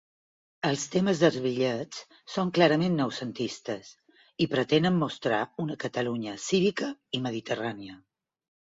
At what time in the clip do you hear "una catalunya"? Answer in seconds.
5.67-6.37